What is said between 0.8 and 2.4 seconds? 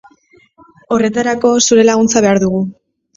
Horretarako, zure laguntza